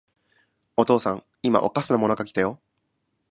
[0.77, 2.59] お父さん、いまおかしなものが来たよ。